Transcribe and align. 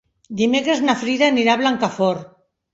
Dimecres 0.39 0.81
na 0.87 0.95
Frida 1.03 1.29
anirà 1.35 1.55
a 1.59 1.63
Blancafort. 1.63 2.29